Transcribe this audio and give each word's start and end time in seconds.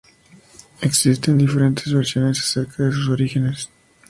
Existen 0.81 1.37
diferentes 1.37 1.93
versiones 1.93 2.39
acerca 2.39 2.85
de 2.85 2.91
sus 2.91 3.07
orígenes. 3.09 3.69